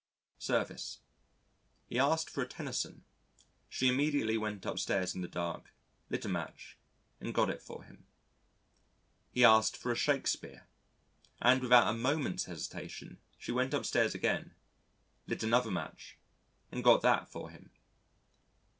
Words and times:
Service 0.39 1.01
He 1.85 1.99
asked 1.99 2.27
for 2.27 2.41
a 2.41 2.47
Tennyson. 2.47 3.03
She 3.69 3.87
immediately 3.87 4.35
went 4.35 4.65
upstairs 4.65 5.13
in 5.13 5.21
the 5.21 5.27
dark, 5.27 5.71
lit 6.09 6.25
a 6.25 6.27
match 6.27 6.79
and 7.19 7.35
got 7.35 7.51
it 7.51 7.61
for 7.61 7.83
him. 7.83 8.07
He 9.29 9.45
asked 9.45 9.77
for 9.77 9.91
a 9.91 9.95
Shakespeare. 9.95 10.65
And 11.39 11.61
without 11.61 11.87
a 11.93 11.95
moment's 11.95 12.45
hesitation, 12.45 13.19
she 13.37 13.51
went 13.51 13.75
upstairs 13.75 14.15
again, 14.15 14.55
lit 15.27 15.43
another 15.43 15.69
match 15.69 16.17
and 16.71 16.83
got 16.83 17.03
that 17.03 17.27
for 17.31 17.51
him. 17.51 17.69